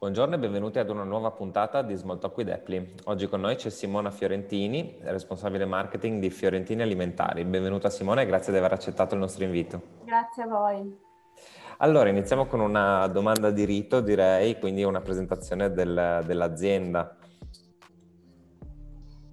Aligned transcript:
Buongiorno 0.00 0.36
e 0.36 0.38
benvenuti 0.38 0.78
ad 0.78 0.88
una 0.88 1.04
nuova 1.04 1.30
puntata 1.30 1.82
di 1.82 1.94
Small 1.94 2.18
Talk 2.18 2.34
with 2.38 2.48
Apply. 2.48 2.94
Oggi 3.04 3.28
con 3.28 3.42
noi 3.42 3.56
c'è 3.56 3.68
Simona 3.68 4.10
Fiorentini, 4.10 4.96
responsabile 5.02 5.66
marketing 5.66 6.22
di 6.22 6.30
Fiorentini 6.30 6.80
Alimentari. 6.80 7.44
Benvenuta 7.44 7.90
Simona 7.90 8.22
e 8.22 8.26
grazie 8.26 8.50
di 8.50 8.58
aver 8.58 8.72
accettato 8.72 9.12
il 9.12 9.20
nostro 9.20 9.44
invito. 9.44 9.82
Grazie 10.06 10.44
a 10.44 10.46
voi. 10.46 10.98
Allora, 11.80 12.08
iniziamo 12.08 12.46
con 12.46 12.60
una 12.60 13.08
domanda 13.08 13.50
di 13.50 13.66
rito, 13.66 14.00
direi, 14.00 14.58
quindi 14.58 14.84
una 14.84 15.02
presentazione 15.02 15.70
del, 15.70 16.22
dell'azienda. 16.24 17.14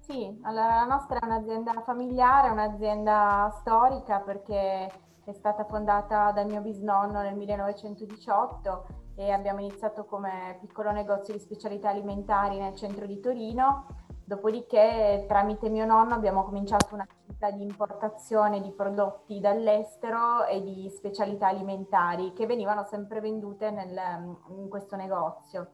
Sì, 0.00 0.38
allora 0.42 0.74
la 0.74 0.84
nostra 0.84 1.18
è 1.18 1.24
un'azienda 1.24 1.80
familiare, 1.80 2.50
un'azienda 2.50 3.56
storica 3.60 4.20
perché 4.20 4.86
è 5.24 5.32
stata 5.32 5.64
fondata 5.64 6.30
dal 6.32 6.44
mio 6.44 6.60
bisnonno 6.60 7.22
nel 7.22 7.36
1918 7.36 9.06
e 9.18 9.32
abbiamo 9.32 9.58
iniziato 9.58 10.04
come 10.04 10.58
piccolo 10.60 10.92
negozio 10.92 11.34
di 11.34 11.40
specialità 11.40 11.88
alimentari 11.88 12.56
nel 12.56 12.76
centro 12.76 13.04
di 13.04 13.18
Torino. 13.18 13.86
Dopodiché, 14.24 15.24
tramite 15.26 15.68
mio 15.68 15.86
nonno, 15.86 16.14
abbiamo 16.14 16.44
cominciato 16.44 16.94
un'attività 16.94 17.50
di 17.50 17.62
importazione 17.62 18.60
di 18.60 18.70
prodotti 18.70 19.40
dall'estero 19.40 20.46
e 20.46 20.62
di 20.62 20.88
specialità 20.90 21.48
alimentari 21.48 22.32
che 22.32 22.46
venivano 22.46 22.84
sempre 22.84 23.20
vendute 23.20 23.72
nel, 23.72 24.00
in 24.50 24.68
questo 24.68 24.94
negozio. 24.94 25.70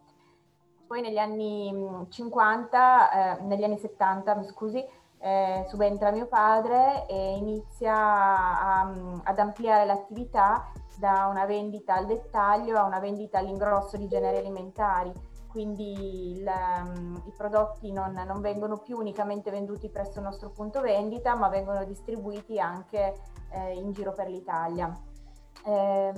Poi 0.86 1.02
negli 1.02 1.18
anni 1.18 2.06
50, 2.08 3.10
eh, 3.10 3.42
negli 3.42 3.64
anni 3.64 3.76
70, 3.76 4.36
mi 4.36 4.44
scusi, 4.44 4.82
eh, 5.24 5.64
subentra 5.68 6.10
mio 6.10 6.26
padre 6.26 7.06
e 7.06 7.36
inizia 7.36 7.94
a, 7.94 8.94
ad 9.22 9.38
ampliare 9.38 9.86
l'attività 9.86 10.70
da 10.98 11.28
una 11.30 11.46
vendita 11.46 11.94
al 11.94 12.04
dettaglio 12.04 12.76
a 12.76 12.84
una 12.84 13.00
vendita 13.00 13.38
all'ingrosso 13.38 13.96
di 13.96 14.06
generi 14.06 14.36
alimentari. 14.36 15.10
Quindi 15.48 16.32
il, 16.32 16.46
um, 16.46 17.22
i 17.26 17.32
prodotti 17.34 17.90
non, 17.90 18.12
non, 18.12 18.40
vengono 18.40 18.78
più 18.78 18.98
unicamente 18.98 19.50
venduti 19.50 19.88
presso 19.88 20.18
il 20.18 20.24
nostro 20.24 20.50
punto 20.50 20.80
vendita, 20.80 21.34
ma 21.36 21.48
vengono 21.48 21.84
distribuiti 21.84 22.58
anche 22.58 23.14
eh, 23.50 23.72
in 23.72 23.92
giro 23.92 24.12
per 24.12 24.28
l'Italia. 24.28 24.92
Eh, 25.64 26.12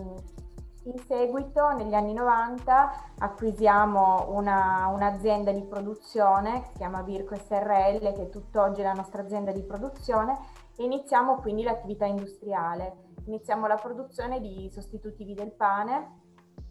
in 0.87 0.99
seguito, 1.07 1.71
negli 1.71 1.95
anni 1.95 2.13
90, 2.13 3.13
acquisiamo 3.19 4.31
una, 4.31 4.89
un'azienda 4.93 5.51
di 5.51 5.65
produzione 5.65 6.61
che 6.61 6.67
si 6.69 6.79
chiama 6.79 7.03
Virco 7.03 7.35
SRL, 7.35 8.13
che 8.13 8.23
è 8.23 8.29
tutt'oggi 8.29 8.83
la 8.83 8.93
nostra 8.93 9.23
azienda 9.23 9.51
di 9.51 9.63
produzione, 9.65 10.39
e 10.77 10.85
iniziamo 10.85 11.37
quindi 11.37 11.65
l'attività 11.65 12.07
industriale. 12.07 13.05
Iniziamo 13.25 13.67
la 13.67 13.75
produzione 13.75 14.41
di 14.41 14.71
sostitutivi 14.71 15.35
del 15.35 15.53
pane 15.53 16.21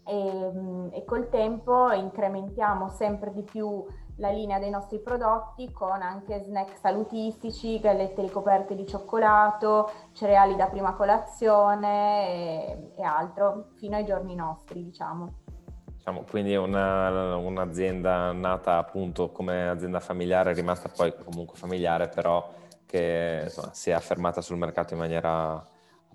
e, 0.04 0.88
e, 0.92 1.04
col 1.04 1.28
tempo 1.28 1.90
incrementiamo 1.92 2.88
sempre 2.88 3.32
di 3.32 3.42
più 3.42 3.84
la 4.16 4.30
linea 4.30 4.58
dei 4.58 4.70
nostri 4.70 4.98
prodotti 5.00 5.70
con 5.72 6.00
anche 6.02 6.42
snack 6.42 6.78
salutistici, 6.78 7.78
gallette 7.80 8.22
ricoperte 8.22 8.74
di 8.74 8.86
cioccolato, 8.86 9.90
cereali 10.12 10.56
da 10.56 10.66
prima 10.66 10.94
colazione 10.94 12.28
e, 12.28 12.92
e 12.96 13.02
altro, 13.02 13.68
fino 13.76 13.96
ai 13.96 14.04
giorni 14.04 14.34
nostri, 14.34 14.82
diciamo. 14.82 15.44
Diciamo, 15.96 16.24
quindi 16.28 16.54
una, 16.54 17.36
un'azienda 17.36 18.32
nata 18.32 18.78
appunto 18.78 19.30
come 19.32 19.68
azienda 19.68 20.00
familiare, 20.00 20.54
rimasta 20.54 20.88
poi 20.88 21.12
comunque 21.24 21.56
familiare, 21.56 22.08
però 22.08 22.48
che 22.86 23.40
insomma, 23.44 23.72
si 23.72 23.90
è 23.90 23.92
affermata 23.92 24.40
sul 24.40 24.56
mercato 24.56 24.94
in 24.94 25.00
maniera 25.00 25.62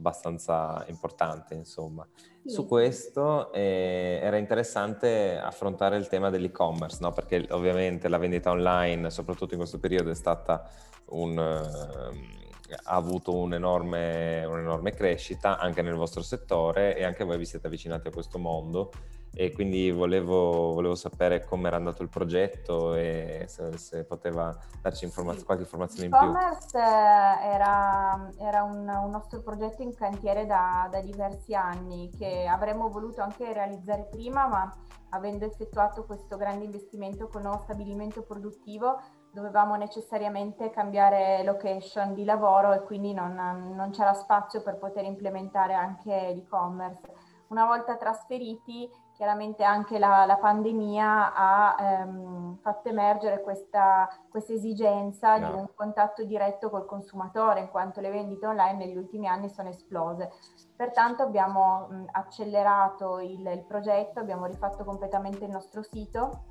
abbastanza 0.02 0.84
importante, 0.88 1.54
insomma. 1.54 2.06
Su 2.44 2.66
questo 2.66 3.54
eh, 3.54 4.20
era 4.22 4.38
interessante 4.38 5.38
affrontare 5.38 5.96
il 5.98 6.08
tema 6.08 6.32
dell'e-commerce, 6.32 6.98
no? 7.00 7.12
perché 7.12 7.46
ovviamente 7.52 8.10
la 8.10 8.18
vendita 8.18 8.50
online, 8.50 9.12
soprattutto 9.12 9.54
in 9.54 9.60
questo 9.60 9.78
periodo, 9.78 10.10
è 10.10 10.16
stata 10.16 10.68
un, 11.10 11.38
uh, 11.38 12.51
ha 12.74 12.96
avuto 12.96 13.36
un'enorme, 13.36 14.46
un'enorme 14.46 14.92
crescita 14.94 15.58
anche 15.58 15.82
nel 15.82 15.96
vostro 15.96 16.22
settore 16.22 16.96
e 16.96 17.04
anche 17.04 17.24
voi 17.24 17.38
vi 17.38 17.46
siete 17.46 17.68
avvicinati 17.68 18.08
a 18.08 18.12
questo 18.12 18.38
mondo 18.38 18.92
e 19.34 19.54
quindi 19.54 19.92
volevo, 19.92 20.74
volevo 20.74 20.96
sapere 20.96 21.46
come 21.46 21.68
era 21.68 21.78
andato 21.78 22.04
il 22.04 22.10
progetto 22.10 22.96
e 22.96 23.46
se, 23.48 23.78
se 23.78 24.04
poteva 24.04 24.56
darci 24.82 25.06
informaz- 25.06 25.46
qualche 25.46 25.64
informazione 25.64 26.06
in 26.06 26.12
più. 26.12 26.20
E-commerce 26.20 26.78
eh, 26.78 27.48
era, 27.48 28.30
era 28.38 28.64
un, 28.64 28.88
un, 28.88 29.10
nostro 29.10 29.42
progetto 29.42 29.82
in 29.82 29.96
cantiere 29.96 30.46
da, 30.46 30.88
da, 30.92 31.00
diversi 31.00 31.56
anni 31.56 32.10
che 32.18 32.46
avremmo 32.46 32.90
voluto 32.90 33.22
anche 33.22 33.54
realizzare 33.54 34.08
prima, 34.12 34.48
ma 34.48 34.70
avendo 35.12 35.46
effettuato 35.46 36.04
questo 36.04 36.36
grande 36.36 36.66
investimento 36.66 37.28
con 37.28 37.44
nuovo 37.44 37.62
stabilimento 37.64 38.24
produttivo 38.24 39.00
dovevamo 39.32 39.76
necessariamente 39.76 40.70
cambiare 40.70 41.44
location 41.44 42.14
di 42.14 42.24
lavoro 42.24 42.74
e 42.74 42.84
quindi 42.84 43.14
non, 43.14 43.34
non 43.76 43.90
c'era 43.92 44.14
spazio 44.14 44.62
per 44.62 44.78
poter 44.78 45.06
implementare 45.06 45.74
anche 45.74 46.34
l'e-commerce. 46.34 47.30
Una 47.48 47.66
volta 47.66 47.98
trasferiti 47.98 48.90
chiaramente 49.22 49.64
anche 49.64 50.00
la, 50.00 50.26
la 50.26 50.38
pandemia 50.38 51.34
ha 51.36 51.76
ehm, 51.80 52.58
fatto 52.62 52.90
emergere 52.90 53.42
questa, 53.42 54.10
questa 54.30 54.54
esigenza 54.54 55.38
no. 55.38 55.48
di 55.48 55.54
un 55.60 55.68
contatto 55.76 56.24
diretto 56.24 56.72
col 56.72 56.86
consumatore, 56.86 57.60
in 57.60 57.70
quanto 57.70 58.02
le 58.02 58.10
vendite 58.10 58.48
online 58.48 58.78
negli 58.78 58.98
ultimi 58.98 59.28
anni 59.28 59.50
sono 59.50 59.70
esplose. 59.70 60.32
Pertanto 60.76 61.22
abbiamo 61.22 61.88
mh, 61.88 62.06
accelerato 62.12 63.20
il, 63.20 63.46
il, 63.46 63.64
progetto, 63.68 64.20
abbiamo 64.20 64.46
rifatto 64.46 64.84
completamente 64.84 65.46
il 65.46 65.52
nostro 65.52 65.84
sito 65.84 66.46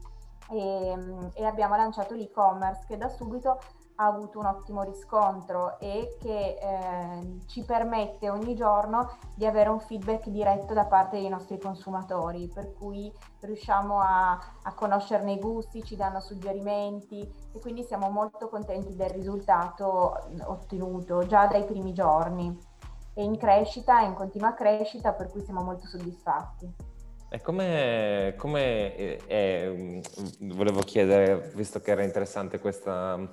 e, 0.50 1.30
e 1.34 1.44
abbiamo 1.44 1.76
lanciato 1.76 2.14
l'e-commerce 2.14 2.84
che 2.86 2.96
da 2.96 3.08
subito 3.08 3.58
ha 4.00 4.06
avuto 4.06 4.38
un 4.38 4.46
ottimo 4.46 4.82
riscontro 4.82 5.78
e 5.78 6.16
che 6.18 6.56
eh, 6.58 7.40
ci 7.46 7.62
permette 7.64 8.30
ogni 8.30 8.54
giorno 8.54 9.18
di 9.34 9.44
avere 9.44 9.68
un 9.68 9.78
feedback 9.78 10.28
diretto 10.28 10.72
da 10.72 10.86
parte 10.86 11.18
dei 11.18 11.28
nostri 11.28 11.58
consumatori, 11.58 12.48
per 12.48 12.72
cui 12.72 13.12
riusciamo 13.40 14.00
a, 14.00 14.30
a 14.62 14.74
conoscerne 14.74 15.32
i 15.32 15.38
gusti, 15.38 15.84
ci 15.84 15.96
danno 15.96 16.20
suggerimenti 16.20 17.20
e 17.52 17.60
quindi 17.60 17.82
siamo 17.82 18.08
molto 18.08 18.48
contenti 18.48 18.96
del 18.96 19.10
risultato 19.10 20.30
ottenuto 20.44 21.26
già 21.26 21.46
dai 21.46 21.64
primi 21.64 21.92
giorni. 21.92 22.58
È 23.12 23.20
in 23.20 23.36
crescita, 23.36 24.00
è 24.00 24.06
in 24.06 24.14
continua 24.14 24.54
crescita, 24.54 25.12
per 25.12 25.30
cui 25.30 25.42
siamo 25.42 25.62
molto 25.62 25.86
soddisfatti. 25.86 26.89
E 27.32 27.40
come, 27.40 28.34
come 28.36 29.24
è, 29.26 29.72
volevo 30.40 30.80
chiedere, 30.80 31.52
visto 31.54 31.80
che 31.80 31.92
era 31.92 32.02
interessante 32.02 32.58
questa 32.58 33.32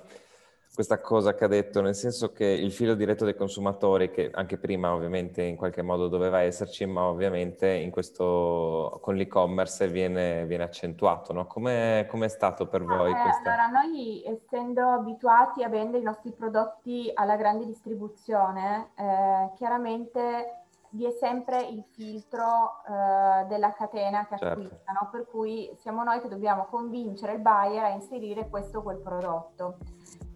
questa 0.78 1.00
cosa 1.00 1.34
che 1.34 1.42
ha 1.42 1.48
detto, 1.48 1.80
nel 1.80 1.96
senso 1.96 2.30
che 2.30 2.44
il 2.44 2.70
filo 2.70 2.94
diretto 2.94 3.24
dei 3.24 3.34
consumatori, 3.34 4.12
che 4.12 4.30
anche 4.32 4.58
prima 4.58 4.94
ovviamente 4.94 5.42
in 5.42 5.56
qualche 5.56 5.82
modo 5.82 6.06
doveva 6.06 6.42
esserci, 6.42 6.86
ma 6.86 7.08
ovviamente 7.08 7.68
in 7.68 7.90
questo, 7.90 9.00
con 9.02 9.16
l'e-commerce 9.16 9.88
viene, 9.88 10.46
viene 10.46 10.62
accentuato, 10.62 11.32
no? 11.32 11.48
Come 11.48 12.06
è 12.06 12.28
stato 12.28 12.68
per 12.68 12.84
voi? 12.84 13.10
Eh, 13.10 13.20
questa... 13.20 13.54
Allora, 13.54 13.66
noi 13.82 14.22
essendo 14.24 14.86
abituati 14.90 15.64
a 15.64 15.68
vendere 15.68 15.98
i 15.98 16.04
nostri 16.04 16.30
prodotti 16.30 17.10
alla 17.12 17.34
grande 17.34 17.66
distribuzione, 17.66 18.90
eh, 18.94 19.50
chiaramente 19.56 20.66
vi 20.90 21.06
è 21.06 21.10
sempre 21.10 21.62
il 21.62 21.84
filtro 21.92 22.82
eh, 22.86 23.46
della 23.46 23.72
catena 23.72 24.26
che 24.26 24.38
certo. 24.38 24.60
acquistano, 24.60 25.08
per 25.10 25.26
cui 25.26 25.70
siamo 25.76 26.02
noi 26.02 26.20
che 26.20 26.28
dobbiamo 26.28 26.66
convincere 26.66 27.34
il 27.34 27.40
buyer 27.40 27.84
a 27.84 27.88
inserire 27.90 28.48
questo 28.48 28.78
o 28.78 28.82
quel 28.82 28.98
prodotto 28.98 29.76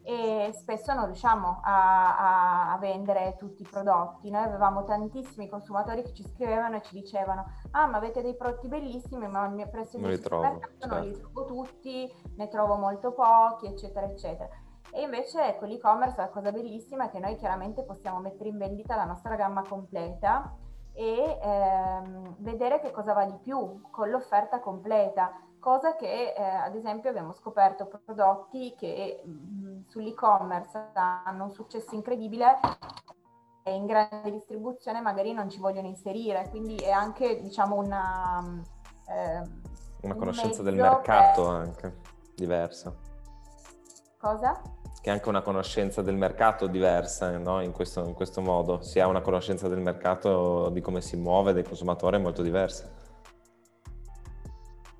e 0.04 0.50
spesso 0.52 0.92
non 0.94 1.06
riusciamo 1.06 1.60
a, 1.62 2.16
a, 2.16 2.72
a, 2.72 2.78
vendere 2.78 3.36
tutti 3.38 3.62
i 3.62 3.68
prodotti. 3.68 4.30
Noi 4.30 4.42
avevamo 4.42 4.84
tantissimi 4.84 5.48
consumatori 5.48 6.02
che 6.02 6.12
ci 6.12 6.24
scrivevano 6.24 6.76
e 6.76 6.82
ci 6.82 6.94
dicevano 6.94 7.46
ah 7.70 7.86
ma 7.86 7.98
avete 7.98 8.20
dei 8.20 8.34
prodotti 8.34 8.66
bellissimi 8.66 9.28
ma 9.28 9.46
mio 9.48 9.68
prezzo 9.68 9.98
non 9.98 10.10
li 10.10 10.18
trovo, 10.18 10.58
certo. 10.58 10.86
non 10.88 11.02
li 11.02 11.16
trovo 11.16 11.44
tutti, 11.44 12.12
ne 12.36 12.48
trovo 12.48 12.76
molto 12.76 13.12
pochi 13.12 13.66
eccetera 13.66 14.06
eccetera. 14.06 14.48
E 14.92 15.02
invece 15.02 15.56
con 15.58 15.68
l'e-commerce 15.68 16.20
la 16.20 16.28
cosa 16.28 16.52
bellissima 16.52 17.06
è 17.06 17.10
che 17.10 17.18
noi 17.18 17.36
chiaramente 17.36 17.82
possiamo 17.82 18.18
mettere 18.18 18.50
in 18.50 18.58
vendita 18.58 18.94
la 18.94 19.04
nostra 19.04 19.36
gamma 19.36 19.62
completa 19.66 20.54
e 20.92 21.38
ehm, 21.42 22.36
vedere 22.38 22.78
che 22.80 22.90
cosa 22.90 23.14
va 23.14 23.24
di 23.24 23.38
più 23.42 23.80
con 23.90 24.10
l'offerta 24.10 24.60
completa 24.60 25.32
cosa 25.62 25.94
che 25.94 26.34
eh, 26.36 26.42
ad 26.42 26.74
esempio 26.74 27.08
abbiamo 27.08 27.32
scoperto 27.32 27.86
prodotti 27.86 28.74
che 28.76 29.22
mh, 29.24 29.84
sull'e-commerce 29.86 30.90
hanno 30.92 31.44
un 31.44 31.52
successo 31.52 31.94
incredibile 31.94 32.58
e 33.62 33.72
in 33.72 33.86
grande 33.86 34.32
distribuzione 34.32 35.00
magari 35.00 35.32
non 35.32 35.48
ci 35.48 35.60
vogliono 35.60 35.86
inserire, 35.86 36.48
quindi 36.50 36.74
è 36.74 36.90
anche 36.90 37.40
diciamo 37.40 37.76
una... 37.76 38.60
Eh, 39.06 39.42
una 40.02 40.14
conoscenza 40.16 40.62
del 40.62 40.74
mercato 40.74 41.42
per... 41.44 41.52
anche 41.52 41.96
diversa. 42.34 42.92
Cosa? 44.18 44.60
Che 45.02 45.10
è 45.10 45.12
anche 45.12 45.28
una 45.28 45.42
conoscenza 45.42 46.00
del 46.00 46.14
mercato 46.14 46.68
diversa 46.68 47.36
no? 47.36 47.60
in, 47.60 47.72
questo, 47.72 48.04
in 48.04 48.14
questo 48.14 48.40
modo. 48.40 48.82
Si 48.82 49.00
ha 49.00 49.08
una 49.08 49.20
conoscenza 49.20 49.66
del 49.66 49.80
mercato 49.80 50.68
di 50.68 50.80
come 50.80 51.00
si 51.00 51.16
muove, 51.16 51.52
del 51.52 51.66
consumatore 51.66 52.18
molto 52.18 52.40
diversa. 52.40 52.88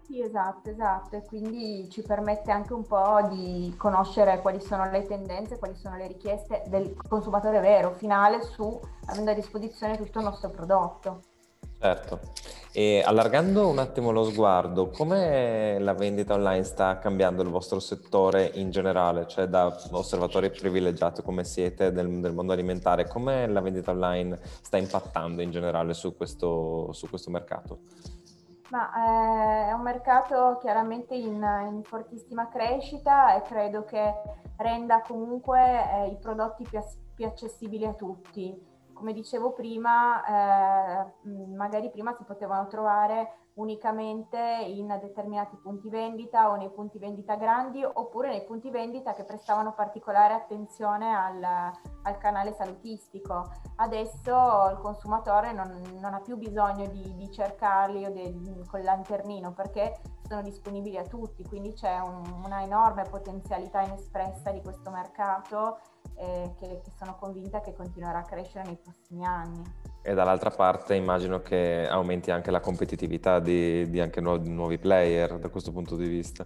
Sì, 0.04 0.20
esatto, 0.20 0.69
esatto, 0.69 1.16
e 1.16 1.22
quindi 1.25 1.88
ci 1.88 2.02
permette 2.02 2.50
anche 2.50 2.75
un 2.75 2.84
po' 2.84 3.28
di 3.31 3.72
conoscere 3.78 4.43
quali 4.43 4.60
sono 4.60 4.90
le 4.90 5.06
tendenze, 5.06 5.58
quali 5.58 5.76
sono 5.76 5.96
le 5.96 6.08
richieste 6.08 6.64
del 6.66 6.94
consumatore 7.08 7.60
vero, 7.60 7.93
finale, 7.93 8.43
su 8.43 8.78
avendo 9.06 9.31
a 9.31 9.34
disposizione 9.34 9.96
tutto 9.96 10.19
il 10.19 10.25
nostro 10.25 10.50
prodotto. 10.50 11.20
Certo, 11.82 12.20
e 12.70 13.02
allargando 13.05 13.67
un 13.67 13.81
attimo 13.81 14.12
lo 14.12 14.23
sguardo, 14.23 14.90
come 14.90 15.81
la 15.81 15.94
vendita 15.94 16.34
online 16.34 16.62
sta 16.62 17.00
cambiando 17.00 17.43
il 17.43 17.49
vostro 17.49 17.81
settore 17.81 18.52
in 18.55 18.70
generale, 18.70 19.26
cioè 19.26 19.49
da 19.49 19.67
osservatori 19.90 20.49
privilegiati 20.50 21.23
come 21.23 21.43
siete 21.43 21.90
del, 21.90 22.20
del 22.20 22.34
mondo 22.34 22.52
alimentare, 22.52 23.08
come 23.08 23.49
la 23.49 23.61
vendita 23.61 23.90
online 23.90 24.38
sta 24.43 24.76
impattando 24.76 25.43
in 25.43 25.50
generale 25.50 25.93
su 25.93 26.17
questo, 26.17 26.93
su 26.93 27.08
questo 27.08 27.32
mercato? 27.32 27.81
Ma 28.69 29.67
eh, 29.67 29.70
è 29.70 29.73
un 29.73 29.82
mercato 29.82 30.58
chiaramente 30.61 31.17
in, 31.17 31.44
in, 31.69 31.82
fortissima 31.82 32.49
crescita 32.49 33.35
e 33.35 33.43
credo 33.43 33.85
che 33.85 34.14
renda 34.58 35.02
comunque 35.02 35.58
eh, 35.58 36.06
i 36.12 36.17
prodotti 36.17 36.62
più, 36.62 36.78
più, 37.12 37.26
accessibili 37.26 37.85
a 37.87 37.93
tutti. 37.94 38.70
Come 39.02 39.14
dicevo 39.14 39.50
prima, 39.50 40.25
eh, 40.25 41.12
magari 41.56 41.90
prima 41.90 42.14
si 42.14 42.22
potevano 42.22 42.69
trovare 42.69 43.49
unicamente 43.54 44.38
in 44.38 44.96
determinati 45.00 45.56
punti 45.56 45.88
vendita 45.90 46.49
o 46.49 46.54
nei 46.54 46.70
punti 46.70 47.00
vendita 47.00 47.34
grandi 47.34 47.82
oppure 47.82 48.28
nei 48.28 48.44
punti 48.44 48.70
vendita 48.70 49.12
che 49.12 49.25
prestavano 49.25 49.72
particolare 49.75 50.34
attenzione 50.34 51.12
al, 51.12 51.43
al 51.43 52.19
canale 52.19 52.52
salutistico. 52.52 53.50
Adesso 53.75 54.70
il 54.70 54.78
consumatore 54.81 55.52
non, 55.52 55.82
non 55.99 56.14
ha 56.14 56.20
più 56.20 56.37
bisogno 56.37 56.87
di, 56.87 57.16
di 57.16 57.28
cercarli 57.32 58.04
o 58.04 58.12
de, 58.12 58.64
col 58.70 58.84
lanternino 58.84 59.52
perché 59.52 60.00
sono 60.28 60.43
disponibili 60.43 60.96
a 60.96 61.02
tutti, 61.02 61.43
quindi 61.43 61.72
c'è 61.72 61.99
un, 61.99 62.22
una 62.44 62.62
enorme 62.62 63.02
potenzialità 63.02 63.81
inespressa 63.81 64.52
di 64.52 64.62
questo 64.62 64.90
mercato 64.90 65.81
eh, 66.23 66.55
che, 66.57 66.81
che 66.85 66.91
sono 66.97 67.17
convinta 67.19 67.61
che 67.61 67.75
continuerà 67.75 68.21
a 68.21 68.25
crescere 68.25 68.65
nei 68.65 68.77
prossimi 68.77 69.27
anni. 69.27 69.63
E 70.03 70.15
dall'altra 70.15 70.51
parte 70.51 70.95
immagino 70.95 71.41
che 71.41 71.87
aumenti 71.89 72.31
anche 72.31 72.51
la 72.51 72.61
competitività 72.61 73.41
di, 73.41 73.89
di 73.91 74.01
anche 74.01 74.21
nuovi, 74.21 74.49
nuovi, 74.49 74.79
player 74.79 75.39
da 75.39 75.49
questo 75.49 75.73
punto 75.73 75.97
di 75.97 76.07
vista. 76.07 76.45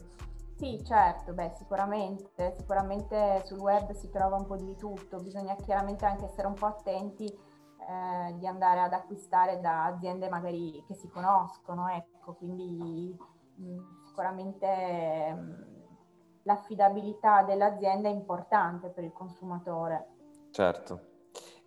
Sì, 0.57 0.83
certo, 0.85 1.35
beh, 1.35 1.53
sicuramente, 1.57 2.55
sicuramente 2.57 3.43
sul 3.45 3.59
web 3.59 3.93
si 3.93 4.09
trova 4.11 4.37
un 4.37 4.47
po' 4.47 4.57
di 4.57 4.75
tutto, 4.77 5.21
bisogna 5.21 5.55
chiaramente 5.57 6.07
anche 6.07 6.25
essere 6.25 6.47
un 6.47 6.55
po' 6.55 6.67
attenti 6.67 7.27
eh, 7.27 8.35
di 8.39 8.47
andare 8.47 8.81
ad 8.81 8.95
acquistare 8.95 9.61
da 9.61 9.85
aziende 9.85 10.31
magari 10.31 10.83
che 10.87 10.95
si 10.95 11.09
conoscono, 11.09 11.89
ecco, 11.89 12.33
quindi 12.35 13.15
mh, 13.57 13.65
mm, 13.65 13.79
sicuramente 14.07 15.33
mh, 15.33 15.41
mm, 15.41 15.76
l'affidabilità 16.47 17.43
dell'azienda 17.43 18.09
è 18.09 18.13
importante 18.13 18.89
per 18.89 19.05
il 19.05 19.13
consumatore. 19.13 20.07
Certo. 20.51 21.15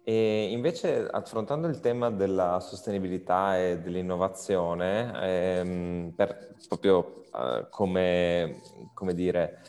E 0.04 0.50
invece 0.52 1.06
affrontando 1.06 1.68
il 1.68 1.81
tema 1.81 2.10
della 2.10 2.60
sostenibilità 2.60 3.60
e 3.60 3.80
dell'innovazione, 3.80 5.12
ehm, 5.22 6.14
per, 6.16 6.56
proprio 6.68 7.26
eh, 7.36 7.68
come, 7.70 8.62
come, 8.94 9.14
dire, 9.14 9.62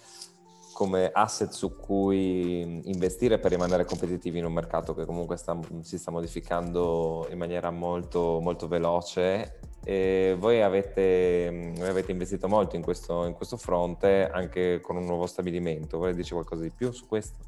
come 0.73 1.11
asset 1.13 1.51
su 1.51 1.77
cui 1.77 2.89
investire 2.89 3.39
per 3.39 3.51
rimanere 3.51 3.85
competitivi 3.85 4.39
in 4.39 4.47
un 4.47 4.53
mercato 4.53 4.95
che 4.95 5.05
comunque 5.05 5.37
sta, 5.37 5.59
si 5.81 5.99
sta 5.99 6.11
modificando 6.11 7.27
in 7.31 7.37
maniera 7.37 7.71
molto, 7.71 8.39
molto 8.41 8.67
veloce, 8.69 9.59
e 9.82 10.37
voi 10.38 10.62
avete, 10.62 11.73
avete 11.81 12.12
investito 12.12 12.49
molto 12.49 12.77
in 12.77 12.82
questo, 12.82 13.25
in 13.25 13.35
questo 13.35 13.56
fronte 13.56 14.29
anche 14.29 14.81
con 14.81 14.97
un 14.97 15.05
nuovo 15.05 15.27
stabilimento. 15.27 15.97
Vuoi 15.97 16.15
dire 16.15 16.29
qualcosa 16.29 16.62
di 16.62 16.71
più 16.71 16.93
su 16.93 17.06
questo? 17.06 17.38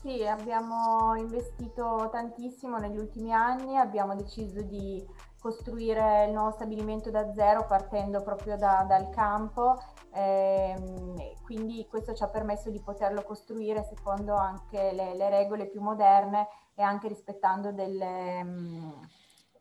Sì, 0.00 0.24
abbiamo 0.24 1.16
investito 1.16 2.08
tantissimo 2.12 2.78
negli 2.78 2.96
ultimi 2.96 3.32
anni, 3.32 3.76
abbiamo 3.76 4.14
deciso 4.14 4.62
di 4.62 5.04
costruire 5.38 6.26
il 6.26 6.32
nuovo 6.32 6.52
stabilimento 6.52 7.10
da 7.10 7.32
zero 7.32 7.66
partendo 7.66 8.22
proprio 8.22 8.56
da, 8.56 8.84
dal 8.86 9.10
campo, 9.10 9.80
ehm, 10.12 11.16
quindi 11.44 11.86
questo 11.88 12.14
ci 12.14 12.22
ha 12.22 12.28
permesso 12.28 12.70
di 12.70 12.80
poterlo 12.80 13.22
costruire 13.22 13.84
secondo 13.84 14.34
anche 14.34 14.92
le, 14.92 15.14
le 15.14 15.28
regole 15.28 15.66
più 15.66 15.80
moderne 15.80 16.48
e 16.74 16.82
anche 16.82 17.08
rispettando 17.08 17.72
delle, 17.72 18.42
mh, 18.42 19.08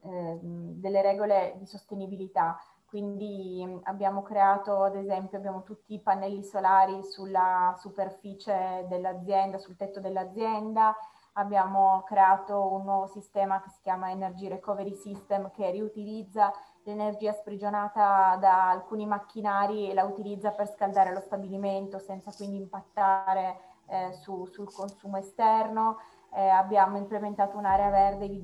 eh, 0.05 0.39
delle 0.41 1.01
regole 1.01 1.55
di 1.57 1.65
sostenibilità. 1.65 2.57
Quindi 2.85 3.63
mm, 3.65 3.79
abbiamo 3.83 4.21
creato, 4.21 4.83
ad 4.83 4.95
esempio, 4.95 5.37
abbiamo 5.37 5.63
tutti 5.63 5.93
i 5.93 6.01
pannelli 6.01 6.43
solari 6.43 7.03
sulla 7.03 7.75
superficie 7.77 8.85
dell'azienda, 8.87 9.57
sul 9.57 9.75
tetto 9.75 9.99
dell'azienda, 9.99 10.95
abbiamo 11.37 12.03
creato 12.05 12.73
un 12.73 12.83
nuovo 12.83 13.07
sistema 13.07 13.61
che 13.61 13.69
si 13.69 13.81
chiama 13.81 14.11
Energy 14.11 14.47
Recovery 14.47 14.93
System 14.93 15.51
che 15.51 15.69
riutilizza 15.71 16.53
l'energia 16.83 17.33
sprigionata 17.33 18.37
da 18.39 18.69
alcuni 18.69 19.05
macchinari 19.05 19.89
e 19.89 19.93
la 19.93 20.03
utilizza 20.03 20.51
per 20.51 20.67
scaldare 20.67 21.11
lo 21.11 21.19
stabilimento 21.19 21.99
senza 21.99 22.31
quindi 22.31 22.57
impattare 22.57 23.57
eh, 23.87 24.13
su, 24.13 24.45
sul 24.45 24.71
consumo 24.71 25.17
esterno. 25.17 25.97
Eh, 26.33 26.47
abbiamo 26.47 26.97
implementato 26.97 27.57
un'area 27.57 27.89
verde 27.89 28.27
di 28.27 28.39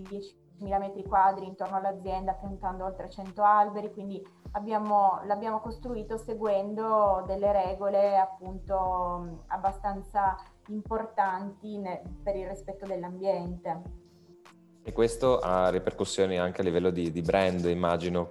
10.000 0.61 0.79
metri 0.79 1.03
quadri 1.03 1.47
intorno 1.47 1.77
all'azienda 1.77 2.33
piantando 2.33 2.85
oltre 2.85 3.09
100 3.09 3.43
alberi, 3.43 3.91
quindi 3.91 4.23
abbiamo, 4.51 5.21
l'abbiamo 5.25 5.59
costruito 5.59 6.17
seguendo 6.17 7.23
delle 7.25 7.51
regole 7.51 8.17
appunto 8.17 9.43
abbastanza 9.47 10.35
importanti 10.67 11.77
ne, 11.77 12.01
per 12.23 12.35
il 12.35 12.47
rispetto 12.47 12.85
dell'ambiente. 12.85 14.00
E 14.83 14.93
questo 14.93 15.37
ha 15.39 15.69
ripercussioni 15.69 16.39
anche 16.39 16.61
a 16.61 16.63
livello 16.63 16.89
di, 16.89 17.11
di 17.11 17.21
brand, 17.21 17.65
immagino, 17.65 18.25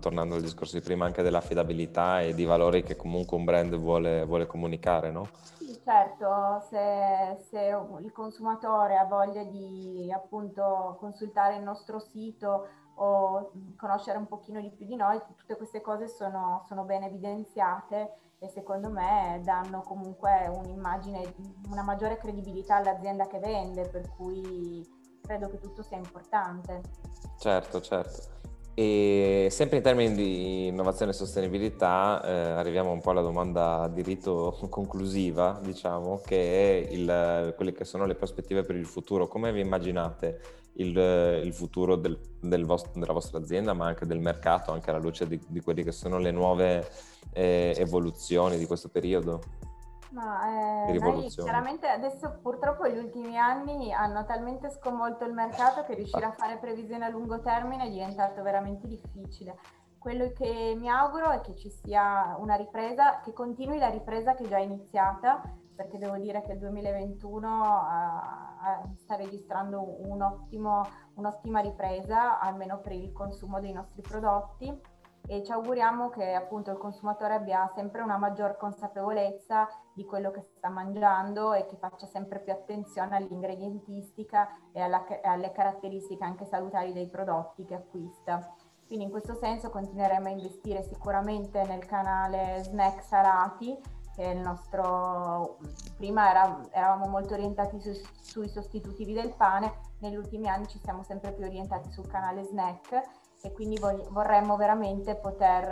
tornando 0.00 0.34
al 0.34 0.40
discorso 0.40 0.78
di 0.78 0.82
prima, 0.82 1.04
anche 1.04 1.22
dell'affidabilità 1.22 2.22
e 2.22 2.32
di 2.32 2.46
valori 2.46 2.82
che 2.82 2.96
comunque 2.96 3.36
un 3.36 3.44
brand 3.44 3.76
vuole, 3.76 4.24
vuole 4.24 4.46
comunicare, 4.46 5.10
no? 5.10 5.28
Sì, 5.58 5.78
certo, 5.84 6.64
se, 6.70 7.36
se, 7.50 7.76
il 8.00 8.12
consumatore 8.12 8.96
ha 8.96 9.04
voglia 9.04 9.44
di 9.44 10.10
appunto 10.10 10.96
consultare 10.98 11.56
il 11.56 11.62
nostro 11.62 11.98
sito 11.98 12.66
o 12.94 13.52
conoscere 13.76 14.16
un 14.16 14.26
pochino 14.26 14.58
di 14.60 14.70
più 14.70 14.86
di 14.86 14.96
noi, 14.96 15.20
tutte 15.36 15.56
queste 15.56 15.82
cose 15.82 16.08
sono, 16.08 16.64
sono 16.66 16.84
ben 16.84 17.02
evidenziate 17.02 18.14
e 18.38 18.48
secondo 18.48 18.88
me 18.88 19.38
danno 19.44 19.82
comunque 19.82 20.48
un'immagine, 20.48 21.34
una 21.68 21.82
maggiore 21.82 22.16
credibilità 22.16 22.76
all'azienda 22.76 23.26
che 23.26 23.38
vende, 23.38 23.86
per 23.86 24.08
cui 24.16 24.98
credo 25.30 25.48
che 25.48 25.60
tutto 25.60 25.82
sia 25.82 25.96
importante. 25.96 26.80
Certo, 27.38 27.80
certo. 27.80 28.38
E 28.74 29.48
sempre 29.50 29.76
in 29.76 29.82
termini 29.82 30.14
di 30.14 30.66
innovazione 30.68 31.12
e 31.12 31.14
sostenibilità, 31.14 32.20
eh, 32.24 32.32
arriviamo 32.32 32.90
un 32.90 33.00
po' 33.00 33.10
alla 33.10 33.20
domanda 33.20 33.88
di 33.92 34.02
rito 34.02 34.56
conclusiva, 34.68 35.60
diciamo, 35.62 36.20
che 36.24 36.86
è 36.86 36.92
il, 36.92 37.52
quelle 37.54 37.72
che 37.72 37.84
sono 37.84 38.06
le 38.06 38.16
prospettive 38.16 38.62
per 38.62 38.74
il 38.74 38.86
futuro. 38.86 39.28
Come 39.28 39.52
vi 39.52 39.60
immaginate 39.60 40.40
il, 40.74 40.96
il 41.44 41.52
futuro 41.52 41.94
del, 41.94 42.18
del 42.40 42.64
vostro, 42.64 42.90
della 42.94 43.12
vostra 43.12 43.38
azienda, 43.38 43.72
ma 43.72 43.86
anche 43.86 44.06
del 44.06 44.18
mercato, 44.18 44.72
anche 44.72 44.90
alla 44.90 44.98
luce 44.98 45.28
di, 45.28 45.40
di 45.46 45.60
quelle 45.60 45.84
che 45.84 45.92
sono 45.92 46.18
le 46.18 46.32
nuove 46.32 46.88
eh, 47.32 47.74
evoluzioni 47.76 48.58
di 48.58 48.66
questo 48.66 48.88
periodo? 48.88 49.68
Ma 50.10 50.88
eh, 50.88 50.98
noi 50.98 51.28
chiaramente 51.28 51.86
adesso 51.86 52.38
purtroppo 52.42 52.88
gli 52.88 52.98
ultimi 52.98 53.38
anni 53.38 53.92
hanno 53.92 54.24
talmente 54.24 54.68
sconvolto 54.70 55.24
il 55.24 55.32
mercato 55.32 55.84
che 55.84 55.94
riuscire 55.94 56.24
a 56.24 56.32
fare 56.32 56.56
previsioni 56.56 57.04
a 57.04 57.08
lungo 57.08 57.40
termine 57.40 57.84
è 57.84 57.90
diventato 57.90 58.42
veramente 58.42 58.88
difficile. 58.88 59.56
Quello 59.98 60.32
che 60.32 60.74
mi 60.76 60.88
auguro 60.88 61.30
è 61.30 61.40
che 61.40 61.54
ci 61.54 61.70
sia 61.70 62.34
una 62.38 62.56
ripresa, 62.56 63.20
che 63.20 63.32
continui 63.32 63.78
la 63.78 63.90
ripresa 63.90 64.34
che 64.34 64.44
è 64.44 64.48
già 64.48 64.58
iniziata, 64.58 65.42
perché 65.76 65.98
devo 65.98 66.16
dire 66.16 66.42
che 66.42 66.52
il 66.52 66.58
2021 66.58 67.48
uh, 67.48 67.60
uh, 67.60 68.94
sta 68.96 69.16
registrando 69.16 70.08
un 70.08 70.22
ottimo, 70.22 70.86
un'ottima 71.14 71.60
ripresa, 71.60 72.40
almeno 72.40 72.80
per 72.80 72.92
il 72.92 73.12
consumo 73.12 73.60
dei 73.60 73.72
nostri 73.72 74.02
prodotti 74.02 74.74
e 75.30 75.44
ci 75.44 75.52
auguriamo 75.52 76.10
che 76.10 76.34
appunto 76.34 76.72
il 76.72 76.76
consumatore 76.76 77.34
abbia 77.34 77.70
sempre 77.76 78.02
una 78.02 78.18
maggior 78.18 78.56
consapevolezza 78.56 79.68
di 79.92 80.04
quello 80.04 80.32
che 80.32 80.42
sta 80.56 80.68
mangiando 80.70 81.52
e 81.52 81.66
che 81.66 81.76
faccia 81.76 82.06
sempre 82.06 82.40
più 82.40 82.52
attenzione 82.52 83.14
all'ingredientistica 83.14 84.48
e 84.72 84.80
alla, 84.80 85.06
alle 85.22 85.52
caratteristiche 85.52 86.24
anche 86.24 86.46
salutari 86.46 86.92
dei 86.92 87.06
prodotti 87.06 87.64
che 87.64 87.74
acquista. 87.74 88.56
Quindi 88.88 89.04
in 89.04 89.12
questo 89.12 89.36
senso 89.36 89.70
continueremo 89.70 90.26
a 90.26 90.30
investire 90.30 90.82
sicuramente 90.82 91.62
nel 91.62 91.86
canale 91.86 92.64
Snack 92.64 93.04
Sarati, 93.04 93.78
che 94.16 94.24
il 94.24 94.40
nostro, 94.40 95.58
prima 95.96 96.28
era, 96.28 96.60
eravamo 96.72 97.06
molto 97.06 97.34
orientati 97.34 97.80
su, 97.80 97.92
sui 98.20 98.48
sostitutivi 98.48 99.12
del 99.12 99.32
pane, 99.36 99.74
negli 100.00 100.16
ultimi 100.16 100.48
anni 100.48 100.66
ci 100.66 100.80
siamo 100.82 101.04
sempre 101.04 101.30
più 101.30 101.44
orientati 101.44 101.88
sul 101.92 102.08
canale 102.08 102.42
Snack 102.42 103.19
e 103.42 103.52
quindi 103.52 103.78
vorremmo 103.78 104.56
veramente 104.56 105.14
poter 105.14 105.68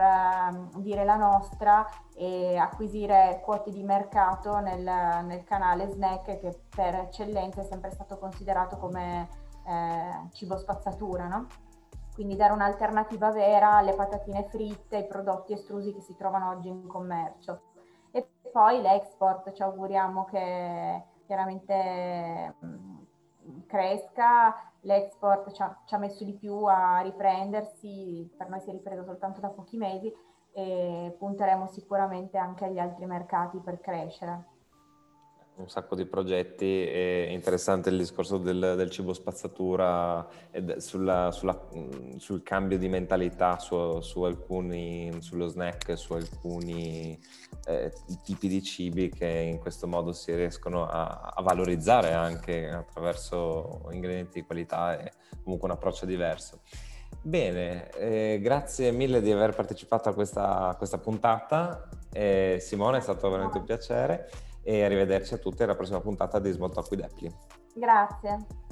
uh, 0.53 0.81
dire 0.81 1.05
la 1.05 1.17
nostra 1.17 1.87
e 2.15 2.57
acquisire 2.57 3.41
quote 3.45 3.71
di 3.71 3.83
mercato 3.83 4.59
nel, 4.61 4.83
nel, 5.25 5.45
canale 5.45 5.87
snack 5.87 6.39
che 6.41 6.61
per 6.75 6.95
eccellenza 6.95 7.61
è 7.61 7.65
sempre 7.65 7.91
stato 7.91 8.19
considerato 8.19 8.79
come 8.79 9.29
eh, 9.67 10.29
cibo 10.33 10.57
spazzatura, 10.57 11.29
no? 11.29 11.47
Quindi 12.15 12.35
dare 12.35 12.53
un'alternativa 12.53 13.31
vera 13.31 13.77
alle 13.77 13.95
patatine 13.95 14.49
fritte, 14.49 14.97
ai 14.97 15.07
prodotti 15.07 15.53
estrusi 15.53 15.93
che 15.93 16.01
si 16.01 16.17
trovano 16.17 16.51
oggi 16.51 16.69
in 16.69 16.87
commercio. 16.89 17.61
E 18.11 18.27
poi 18.51 18.81
l'export, 18.81 19.53
ci 19.53 19.63
auguriamo 19.63 20.25
che 20.25 21.05
chiaramente 21.27 22.55
cresca, 23.67 24.55
l'export 24.81 25.53
ci 25.53 25.63
ha, 25.63 25.83
ci 25.85 25.95
ha, 25.95 25.99
messo 25.99 26.25
di 26.25 26.35
più 26.35 26.65
a 26.65 27.01
riprendersi, 27.01 28.31
per 28.37 28.49
noi 28.49 28.61
si 28.61 28.71
è 28.71 28.73
ripreso 28.73 29.05
soltanto 29.05 29.41
da 29.41 29.49
pochi 29.49 29.77
mesi 29.77 30.13
e 30.53 31.15
punteremo 31.19 31.67
sicuramente 31.67 32.39
anche 32.39 32.65
agli 32.65 32.79
altri 32.79 33.07
mercati 33.07 33.59
per 33.59 33.81
crescere 33.81 34.57
un 35.59 35.69
sacco 35.69 35.97
di 35.97 36.07
progetti, 36.07 36.87
è 36.87 37.29
interessante 37.31 37.91
il 37.91 37.99
discorso 37.99 38.39
del, 38.39 38.75
del 38.77 38.91
cibo 38.91 39.13
spazzatura 39.13 40.27
e 40.51 40.81
sulla, 40.81 41.33
sulla, 41.33 41.69
sul 42.17 42.43
cambio 42.43 42.79
di 42.79 42.89
mentalità 42.89 43.59
su, 43.59 44.01
su 44.01 44.23
alcuni, 44.23 45.11
sullo 45.21 45.49
snack, 45.49 45.99
su 45.99 46.13
alcuni 46.13 47.19
eh, 47.67 47.93
tipi 48.23 48.47
di 48.47 48.63
cibi 48.63 49.11
che 49.11 49.27
in 49.27 49.59
questo 49.59 49.89
modo 49.89 50.13
si 50.13 50.33
riescono 50.35 50.87
a, 50.87 51.33
a, 51.35 51.43
valorizzare 51.43 52.13
anche 52.13 52.69
attraverso 52.69 53.89
ingredienti 53.91 54.41
di 54.41 54.47
qualità 54.47 54.99
e 55.01 55.13
comunque 55.43 55.69
un 55.69 55.75
approccio 55.75 56.07
diverso. 56.07 56.61
Bene, 57.21 57.91
eh, 57.91 58.39
grazie 58.41 58.93
mille 58.93 59.21
di 59.21 59.33
aver 59.33 59.55
partecipato 59.55 60.09
a 60.09 60.15
questa, 60.15 60.69
a 60.69 60.77
questa 60.77 60.99
puntata. 60.99 61.89
Eh, 62.13 62.59
Simone, 62.61 62.99
è 62.99 63.01
stato 63.01 63.29
veramente 63.29 63.59
un 63.59 63.65
piacere 63.65 64.31
e 64.63 64.85
arrivederci 64.85 65.35
a 65.35 65.39
tutti 65.39 65.63
alla 65.63 65.75
prossima 65.75 66.01
puntata 66.01 66.39
di 66.39 66.51
Small 66.51 66.73
Talk 66.73 66.91
with 66.91 67.03
Appli. 67.03 67.35
Grazie. 67.75 68.68